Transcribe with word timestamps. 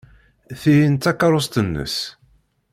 Tihin 0.59 0.93
d 0.95 1.01
takeṛṛust-nnes. 1.03 1.97